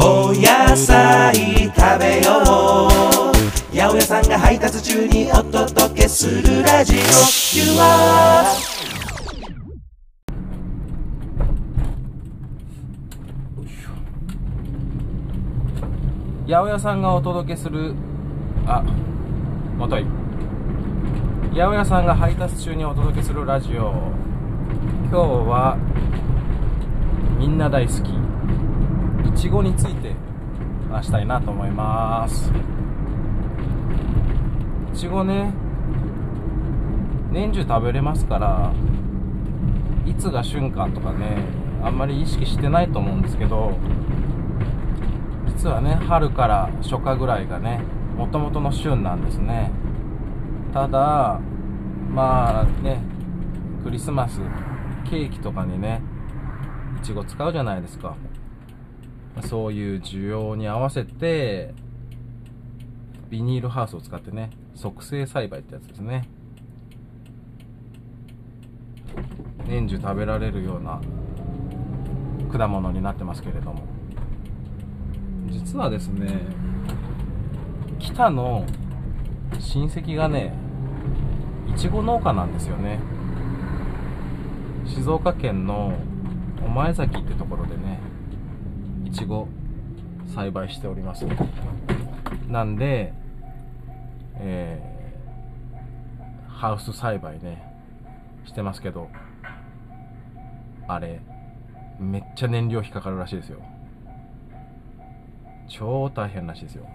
[0.00, 1.34] お野菜
[1.74, 3.76] 食べよう。
[3.76, 6.98] 八百屋さんが配達中にお届けするラジオ。
[6.98, 7.02] You
[7.80, 8.44] are
[16.46, 17.92] 八百屋さんがお届けする
[18.66, 18.84] あ
[19.76, 20.06] もとい。
[21.50, 23.92] 八百屋さんが配達中にお届けするラジオ。
[25.10, 25.76] 今日は
[27.36, 28.27] みんな大好き。
[29.38, 30.16] ちごについて
[30.90, 32.50] 話したいなと思います。
[34.92, 35.52] いちごね
[37.30, 38.72] 年中食べれますから
[40.04, 41.44] いつが旬かとかね
[41.84, 43.78] あんまり意識してないと思うんですけど
[45.46, 47.80] 実はね春から初夏ぐらいがね
[48.16, 49.70] もともとの旬なんですね。
[50.74, 51.38] ただ
[52.10, 53.00] まあね
[53.84, 54.40] クリスマス
[55.08, 56.02] ケーキとかにね
[57.00, 58.16] いちご使うじゃないですか。
[59.42, 61.74] そういう需要に合わせて
[63.30, 66.28] ビニールハウスを使ってね促成栽培ってやつですね。
[69.66, 71.00] 年中食べられるような
[72.50, 73.82] 果物になってますけれども。
[75.50, 76.40] 実はですね
[77.98, 78.64] 北の
[79.58, 80.54] 親戚がね
[81.66, 83.00] いちご農家なんですよね。
[84.86, 85.92] 静岡県の
[86.62, 88.00] 御前崎ってところでね
[89.08, 89.48] いちご
[90.34, 91.24] 栽培しております。
[92.46, 93.14] なんで
[94.40, 97.62] えー、ハウス栽培ね
[98.44, 99.08] してますけど
[100.86, 101.20] あれ
[101.98, 103.60] めっちゃ燃料費かかるらしいですよ。
[105.68, 106.86] 超大変らしいですよ。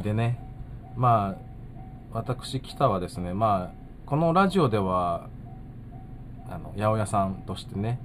[0.00, 0.38] でね
[0.96, 1.40] まあ
[2.12, 5.28] 私北はですねまあこのラジオでは
[6.48, 7.98] あの八百屋さんとしてね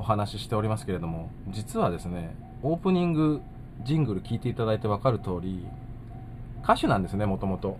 [0.00, 3.42] お話ししておりますけれども実はですねオープニング
[3.84, 5.66] ジングル聞いていただいて分かる通り
[6.64, 7.78] 歌手なんですねもともと。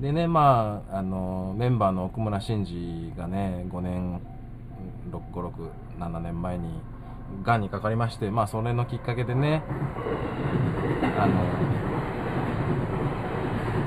[0.00, 4.20] でねまああのメンバーの奥村真司がね5年
[5.10, 6.68] 6567年前に
[7.42, 9.62] がんにかかりまして、まあ、それのきっかけでね、
[11.18, 11.34] あの、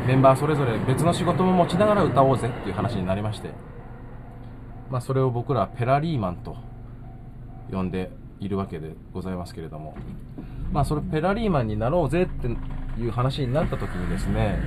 [0.07, 3.51] メンバーそれぞれ別の仕事も持ちながら歌おうぜっていう話になりまして、
[4.91, 6.57] まあ、それを僕らペラリーマンと
[7.72, 9.96] 呼んでいるわけでございますけれども、
[10.74, 12.47] まあ、それペラリーマンになろうぜって
[13.00, 14.59] いう話になった時にですね、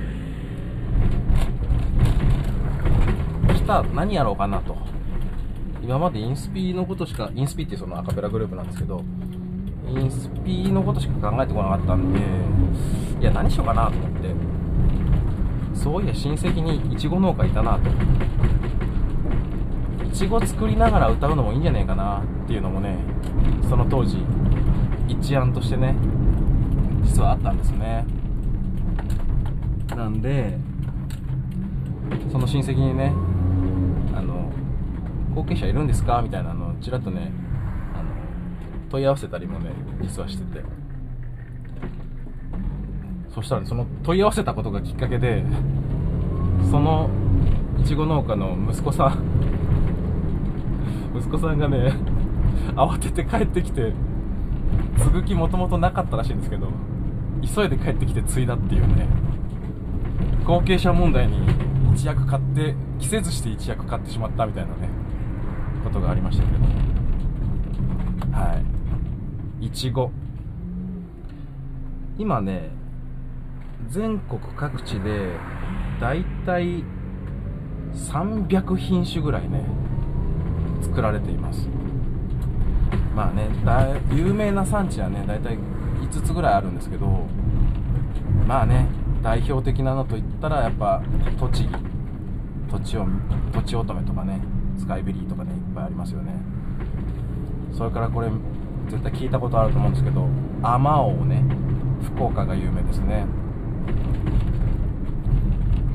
[3.53, 4.75] 来た何やろうかなと。
[5.83, 9.03] 今までインスピのことしか、インスピってそのアカペラグループなんですけど、
[9.87, 12.19] インスピのことしか考えてこなかったんで、
[13.21, 14.29] いや、何しようかなと思って、
[15.75, 17.91] そういや親戚にいちご農家いたなと。
[20.15, 22.95] いちご作りながら歌うのもいいんじゃないかなっていうのもね、
[23.67, 24.15] その当時、
[25.09, 25.93] 一案としてね、
[27.03, 28.05] 実はあったんですね。
[29.89, 30.57] なんで、
[32.31, 33.11] その親戚にね
[34.15, 34.53] あの、
[35.35, 37.33] 後継者いるんですかみたいなのをちらっとね
[37.93, 38.09] あの
[38.89, 39.71] 問い合わせたりもね
[40.01, 40.63] 実はしてて
[43.33, 45.43] そしたら、ね、その問い合わせたことがきっかけで
[46.71, 47.09] その
[47.81, 49.74] いちご農家の息子さん
[51.17, 51.93] 息子さんがね
[52.75, 53.93] 慌てて帰ってきて
[54.97, 56.67] 継ぐ気もともとなかったらしいんですけど
[57.41, 59.07] 急いで帰ってきて継いだっていうね
[60.45, 61.39] 後継者問題に
[61.93, 64.89] 一役買って着せずして一役買ってしまったみたいなね
[65.83, 66.65] ことがありましたけど。
[68.31, 68.59] は
[69.61, 69.67] い。
[69.67, 70.11] いちご
[72.17, 72.69] 今ね
[73.87, 75.37] 全国各地で
[75.99, 76.83] だいたい
[77.93, 79.63] 300品種ぐらいね
[80.81, 81.67] 作られています。
[83.15, 83.49] まあね
[84.11, 85.57] 有名な産地はねだいたい
[86.01, 87.05] 5つぐらいあるんですけど
[88.47, 88.87] まあね
[89.23, 91.01] 代表的なのといったらやっぱ
[91.39, 91.95] 栃木。
[92.69, 93.05] とちお
[93.53, 94.41] とちおとめとかね
[94.77, 96.33] スカイベリーとかねいっぱいありますよね。
[97.71, 98.29] それからこれ
[98.89, 100.27] 絶対聞いたことあると思うんですけど
[100.61, 101.43] あまおうね。
[102.03, 103.25] 福岡が有名ですね。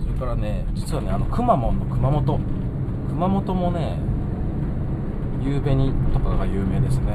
[0.00, 2.41] それからね実はねあのくまモンの熊本。
[3.09, 3.99] 熊本もね
[5.40, 7.14] ゆうべにとかが有名ですね。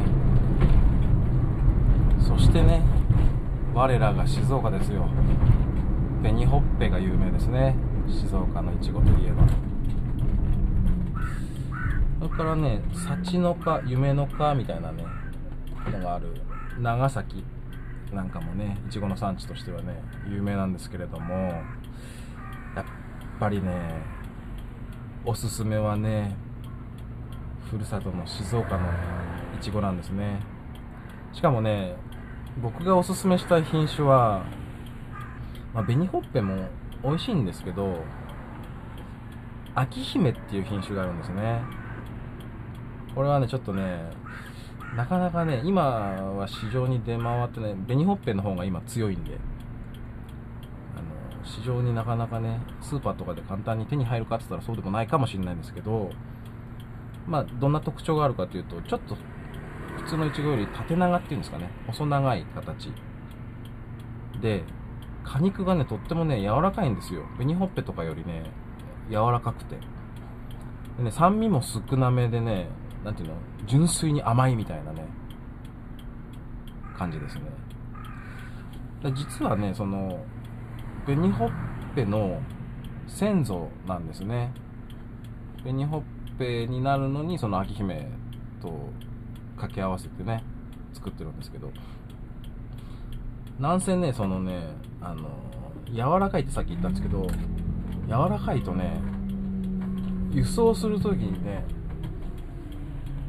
[2.20, 2.82] そしてね
[3.74, 5.08] 我らが静岡ですよ。
[6.22, 7.76] 紅ほっぺが有名ですね。
[8.08, 9.48] 静岡のいちごといえば。
[12.20, 15.06] それからね幸の花夢の花みたいなね
[15.92, 16.42] のがある。
[16.82, 17.44] 長崎
[18.12, 21.36] なんかもねいちごの産地としてはね有名なんですけれども
[22.76, 22.86] やっ
[23.40, 24.02] ぱりね
[25.24, 26.36] おすすめはね
[27.70, 28.90] ふるさとの静岡の
[29.58, 30.40] いちごなんですね。
[31.34, 31.96] しかもね
[32.62, 34.46] 僕がおすすめしたい品種は、
[35.74, 36.70] まあ、紅ほっぺも
[37.04, 38.04] 美味しいんですけど
[39.74, 41.62] 秋姫っていう品種があるんですね。
[43.14, 44.10] これはねちょっとね
[44.96, 49.38] なかなかね今は市場に出回ってね紅ほっぺの方が今強いんで
[50.96, 56.12] あの市場になかなかねスーパーとかで簡単に手に入るかって言ったらそうでもないかもしれないんですけど
[57.28, 59.16] まあどんな特徴があるかというとちょっと
[59.98, 61.70] 普通のイチゴより縦長っていうんですかね。
[61.88, 62.92] 細長い形。
[64.42, 64.64] で
[65.24, 67.24] 果肉がねとってもね柔らかいんですよ。
[67.38, 68.44] 紅ほっぺとかよりね
[69.10, 69.78] 柔らかくて。
[70.98, 72.68] でね酸味も少なめでね
[73.04, 73.36] なんていうの
[73.66, 75.06] 純粋に甘いみたいなね
[76.98, 77.42] 感じですね。
[79.14, 80.24] 実はねその
[81.06, 81.50] 紅ほっ
[81.96, 82.42] ぺの
[83.08, 84.54] 先祖なんですね。
[85.64, 86.04] 紅ほっ
[86.38, 88.08] ぺになるのにその秋姫
[88.62, 88.90] と
[89.56, 90.44] 掛け合わせてね
[90.94, 91.72] 作ってるんですけど。
[93.60, 94.68] なんせねそのね
[95.02, 95.30] あの
[95.94, 97.26] 柔らかいってさっき言ったんですけど
[98.06, 99.00] 柔らかいとね
[100.30, 101.64] 輸送するときにね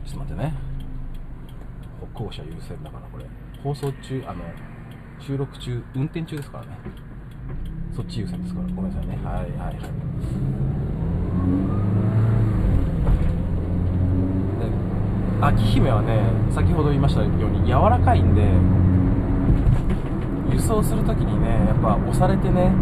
[0.05, 0.55] ちょっと待ってね。
[2.01, 3.25] 歩行者優先だからこれ。
[3.63, 4.43] 放送中あの
[5.21, 6.79] 収録中運転中ですからね。
[7.95, 8.67] そっち優先ですから。
[8.69, 9.17] ごめんなさいね。
[9.25, 9.73] はいはいはい
[14.59, 14.67] で
[15.41, 18.43] 秋姫はね先ほど言いましたように柔らかいんで
[20.55, 22.73] 輸送するときにねやっぱ押されてね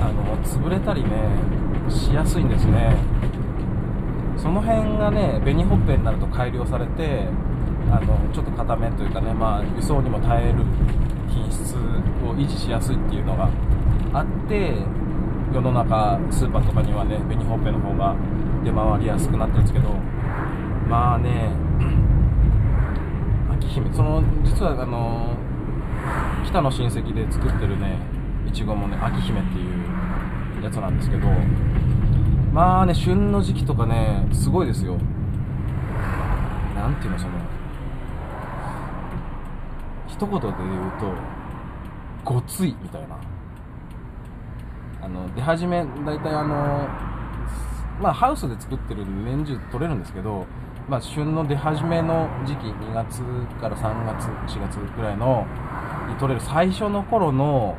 [0.00, 1.10] あの潰れたりね
[1.88, 2.96] しやすいんですね。
[4.36, 7.28] その辺がね紅ほっぺになると改良されて
[7.90, 10.64] あのちょっと硬めというかね、まあ、輸送にも耐える
[11.28, 13.48] 品質を維持しやすいっていうのが
[14.12, 14.74] あって
[15.54, 18.16] 世の中スーパーとかにはね紅ほっぺの方が
[18.64, 19.90] 出回りやすくなってるんですけど
[20.88, 21.50] まあね
[23.52, 25.36] 秋姫その実はあの
[26.46, 27.98] 北の親戚で作ってるね
[28.46, 29.62] いちごもね秋姫ってい
[30.60, 31.28] うやつなんですけど
[32.52, 34.98] まあね旬の時期とかねすごいですよ。
[36.74, 37.32] なんていうのその
[40.08, 40.50] 一言で言う
[41.00, 41.12] と
[42.24, 43.16] ごついみたいな。
[45.02, 46.88] あの出始め大体あの
[48.00, 50.46] まあハウスで作ってるんで年中取れるんですけど
[50.88, 53.22] まあ旬の出始めの時期2月
[53.60, 55.46] から3月4月ぐらいの
[56.08, 57.76] に取れる最初の頃の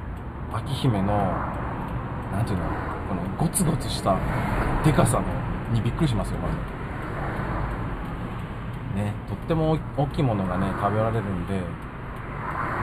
[0.53, 1.07] 秋姫の
[2.31, 2.63] なんていうの
[3.09, 4.17] このゴツゴツした
[4.85, 6.55] でかさのにびっくりしますよまず。
[8.95, 11.59] ねとっても大きいものがね食べられるんで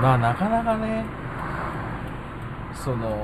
[0.02, 1.04] まあなかなかね
[2.74, 3.16] その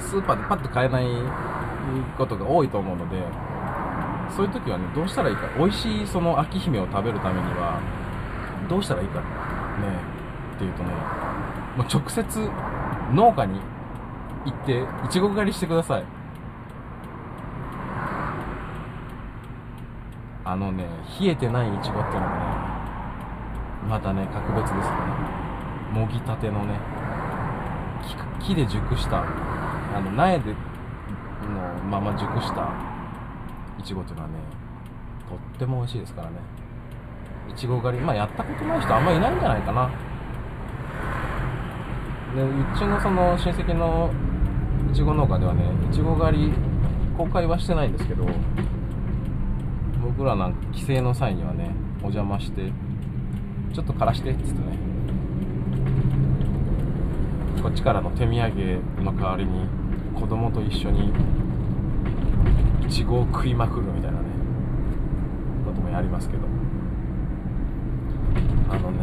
[0.00, 1.06] スーパーでパッと買えない
[2.18, 3.22] ことが多いと思うので
[4.36, 7.80] そういう時はねどうしたらいいか美味しいその秋姫を食べるためには
[8.68, 9.26] どうしたらいいかね
[10.54, 10.90] っていうとね
[11.76, 12.50] もう直接
[13.12, 13.60] 農家に
[14.44, 16.04] 行っていちご狩りしてください。
[20.44, 20.84] あのね
[21.20, 22.44] 冷えてないいちごっていうのがね
[23.88, 24.90] またね格別ですよね。
[25.92, 26.78] もぎたてのね
[28.40, 30.56] 木木で熟したあの苗での
[31.90, 32.68] まま熟した
[33.80, 34.34] いちごっていうのはね
[35.28, 36.36] とっても美味しいですからね。
[37.50, 39.90] いちご狩りまあやったことない人あんまいないんじゃないかな。
[42.34, 44.10] でうちのその親戚の
[44.92, 46.52] いちご農家ではねいちご狩り
[47.16, 48.24] 公開はしてないんですけど
[50.02, 52.70] 僕らなんか帰省の際にはねお邪魔して
[53.72, 54.78] ちょっと枯らしてっつってね。
[57.62, 59.66] こっちからの手土産の代わりに
[60.18, 61.12] 子供と一緒に
[62.90, 64.24] ちごを食いまくるみたいなね。
[65.64, 66.42] こともやりますけど。
[68.70, 68.98] あのね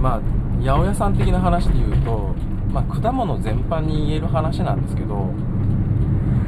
[0.00, 0.20] まあ
[0.60, 2.34] 八百屋さん的な話で言うと、
[2.72, 5.34] まあ、果物全般に言える話なんですけど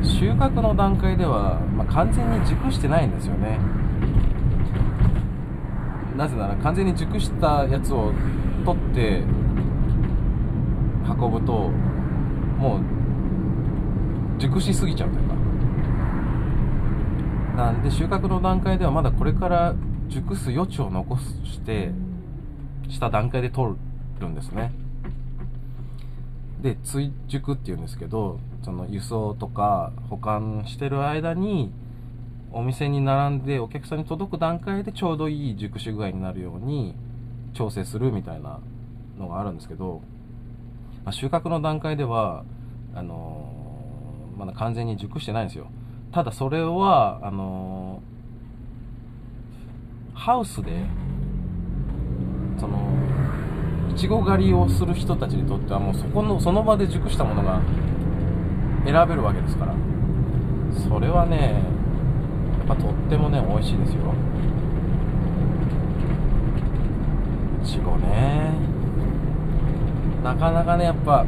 [0.02, 3.58] 収穫の段階では、まあ、完全に熟してないんですよね。
[6.16, 8.12] なぜなら完全に熟したやつを
[8.64, 9.22] 取って
[11.08, 11.70] 運ぶと
[12.58, 12.80] もう
[14.38, 15.39] 熟しすぎちゃうというか。
[17.60, 19.74] なんで収穫の段階ではまだこれから
[20.08, 21.90] 熟す余地を残して
[22.88, 23.76] した段階で取
[24.18, 24.72] るんですね。
[26.62, 31.70] で追熟っていうんですけどその輸送とか保管してる間に
[32.50, 36.94] お店に並んでお客さんに届く段階でちょうどいい熟し具合になるように
[37.52, 38.58] 調整するみたいな
[39.18, 40.00] のがあるんですけど、
[41.04, 42.42] まあ、収穫の段階では
[42.94, 43.60] あのー
[44.40, 45.66] まだ完全に熟してないんですよ。
[46.12, 48.02] ただそれはあの
[50.14, 50.84] ハウスで
[52.58, 52.90] その
[53.90, 57.60] いちご狩りをする人たちにとってはもうそこのその場で熟したものが
[58.84, 59.74] 選べるわけですから。
[60.88, 61.62] それはね
[62.68, 64.14] やっぱとってもね美味しいですよ。
[67.62, 68.52] いちごね。
[70.22, 71.24] なかなかねやっぱ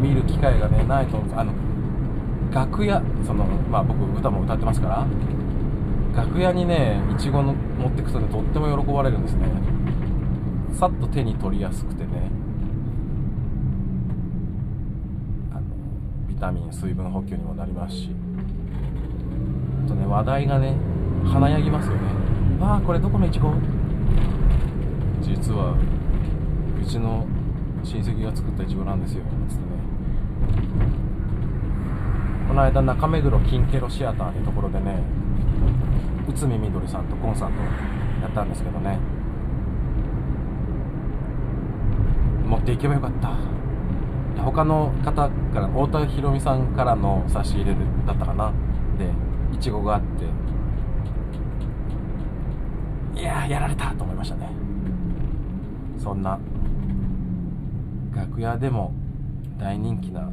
[0.00, 1.40] 見る機会がねないと思うんです。
[1.40, 1.52] あの
[2.52, 5.06] 楽屋そのまあ僕歌も歌ってますから
[6.14, 9.46] 楽屋にねいちごの持ってくとねとっても喜ばれるんですね。
[10.78, 12.10] さっと手に取りやすくてね。
[15.52, 15.62] あの
[16.28, 18.10] ビタミン水分補給にもなりますし。
[19.84, 20.76] あとね話題がね
[21.24, 22.00] 華やぎますよね。
[22.60, 23.54] わあこれどこのいちご
[25.22, 25.74] 実は
[26.80, 27.26] うちの
[27.82, 29.22] 親戚が作ったいちごなんですよ。
[29.48, 29.70] つってね。
[32.52, 35.02] この間中目黒金ケロシアターってところでね
[36.28, 37.54] 内海みどりさんとコンサート
[38.20, 38.98] やったんですけどね。
[42.44, 43.38] 持っていけばよかった。
[44.42, 47.74] 他の方から太田裕美さんからの差し入れ
[48.06, 48.52] だったかな。
[48.98, 49.08] で
[49.54, 50.02] いちごがあっ
[53.14, 53.18] て。
[53.18, 54.50] いややられたと思いましたね。
[55.96, 56.38] そんな
[58.14, 58.92] 楽屋でも
[59.58, 60.28] 大人気な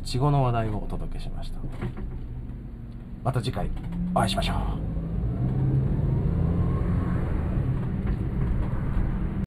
[0.00, 1.58] いちごの話題をお届けしました。
[3.22, 3.70] また次回
[4.14, 4.89] お会いしましょう。